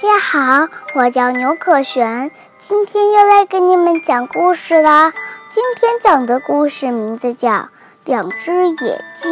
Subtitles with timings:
[0.00, 5.12] 家好，我叫牛可璇，今天又来给你们讲故事啦。
[5.50, 7.50] 今天讲的故事名字叫
[8.06, 9.28] 《两只野鸡》。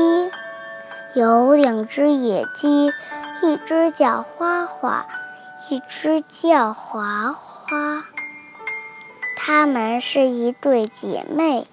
[1.14, 2.92] 有两只野鸡，
[3.42, 5.06] 一只叫花花，
[5.70, 8.04] 一只叫华华。
[9.38, 11.66] 它们是一对姐妹，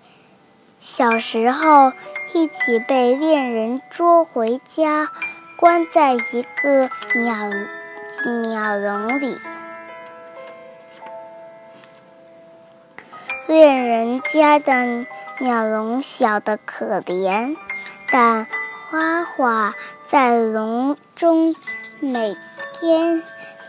[0.79, 1.91] 小时候
[2.33, 5.09] 一起被恋人捉回家，
[5.57, 7.35] 关在一个鸟。
[8.23, 9.39] 鸟笼里，
[13.47, 15.05] 恋人家的
[15.39, 17.55] 鸟笼小得可怜，
[18.11, 18.47] 但
[18.89, 21.55] 花花在笼中
[21.99, 22.35] 每
[22.73, 23.21] 天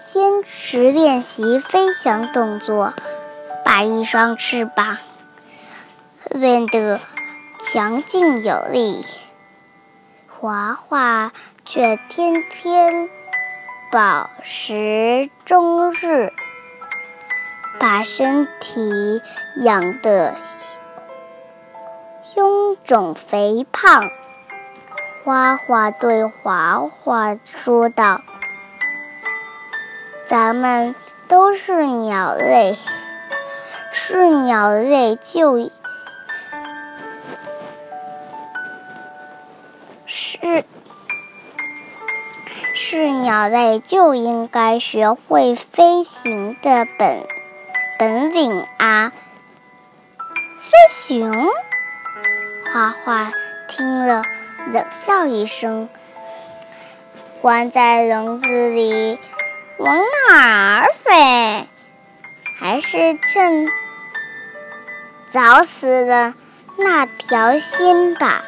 [0.05, 2.95] 坚持练习飞翔动作，
[3.65, 4.97] 把一双翅膀
[6.31, 7.01] 练得
[7.63, 9.05] 强劲有力。
[10.29, 11.33] 华华
[11.65, 13.11] 却天天。
[13.97, 16.31] 饱食终日，
[17.81, 19.23] 把身体
[19.57, 20.35] 养得
[22.35, 24.11] 臃肿肥胖。
[25.25, 28.21] 花花对华华说道
[30.29, 30.95] ：“咱们
[31.27, 32.77] 都是鸟类，
[33.93, 35.71] 是鸟类就，
[40.05, 40.67] 是。”
[42.89, 47.27] 是鸟类就应该学会飞行的本
[47.99, 49.13] 本领啊！
[50.57, 51.49] 飞行，
[52.73, 53.33] 花花
[53.67, 54.23] 听了
[54.73, 55.89] 冷笑一声，
[57.43, 59.19] 关在笼子里
[59.79, 61.69] 往哪儿飞？
[62.57, 63.69] 还是正
[65.29, 66.35] 早死的
[66.77, 68.45] 那条心吧。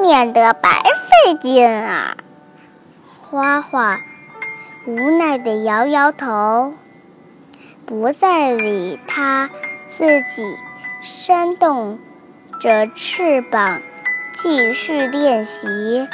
[0.00, 2.16] 免得白费劲啊！
[3.20, 4.00] 花花
[4.86, 6.74] 无奈地摇摇头，
[7.84, 9.50] 不再理他，
[9.86, 10.56] 自己
[11.02, 11.98] 扇动
[12.60, 13.82] 着翅膀
[14.32, 16.08] 继续练习。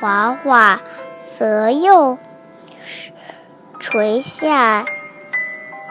[0.00, 0.80] 花花
[1.24, 2.18] 则又
[3.78, 4.84] 垂下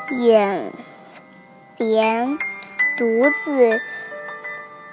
[0.10, 0.74] 眼
[1.78, 2.38] 帘，
[2.98, 3.80] 独自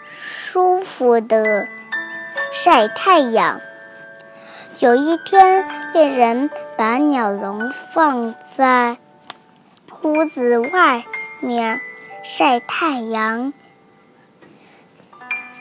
[0.07, 1.67] 舒服的。
[2.51, 3.61] 晒太阳。
[4.79, 8.97] 有一天，猎人把鸟笼放在
[10.03, 11.05] 屋子外
[11.41, 11.81] 面
[12.23, 13.53] 晒太阳。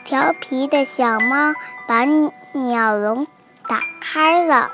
[0.04, 1.52] 调皮的小猫
[1.86, 2.04] 把
[2.52, 3.26] 鸟笼
[3.68, 4.70] 打开了，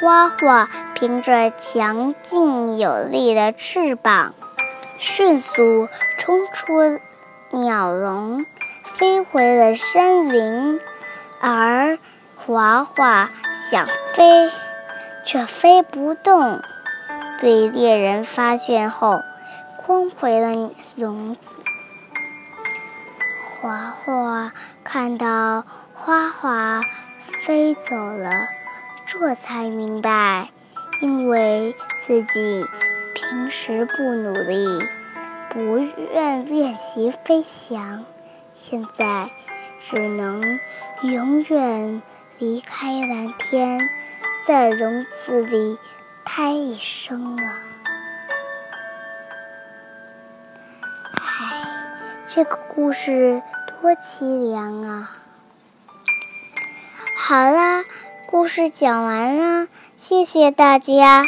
[0.00, 4.34] 花花凭着强劲有力的翅膀，
[4.98, 7.00] 迅速冲出
[7.50, 8.46] 鸟笼。
[8.98, 10.80] 飞回了森林，
[11.40, 12.00] 而
[12.34, 14.50] 华华想飞，
[15.24, 16.60] 却飞不动。
[17.40, 19.20] 被猎人发现后，
[19.76, 21.60] 关回了笼子。
[23.60, 26.80] 华华看到花花
[27.44, 28.48] 飞走了，
[29.06, 30.48] 这才明白，
[31.00, 32.66] 因为自己
[33.14, 34.66] 平时不努力，
[35.50, 38.04] 不愿练习飞翔。
[38.70, 39.30] 现在
[39.80, 40.60] 只能
[41.00, 42.02] 永远
[42.36, 43.88] 离开蓝天，
[44.46, 45.78] 在笼子里
[46.22, 47.50] 胎一生了。
[51.14, 51.94] 唉，
[52.26, 53.42] 这个故事
[53.80, 55.10] 多凄凉啊！
[57.16, 57.84] 好啦，
[58.26, 61.24] 故事讲完了，谢谢大家。